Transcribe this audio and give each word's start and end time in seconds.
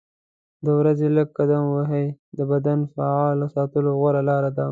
د 0.65 0.67
ورځې 0.79 1.07
لږ 1.17 1.27
قدم 1.39 1.63
وهل 1.75 2.07
د 2.37 2.39
بدن 2.51 2.79
فعال 2.93 3.39
ساتلو 3.55 3.89
غوره 3.99 4.21
لاره 4.29 4.49
ده. 4.55 4.59